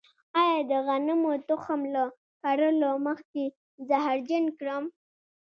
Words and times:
آیا 0.41 0.59
د 0.71 0.73
غنمو 0.87 1.31
تخم 1.47 1.81
له 1.93 2.03
کرلو 2.41 2.91
مخکې 3.07 3.43
زهرجن 3.87 4.45
کړم؟ 4.57 4.83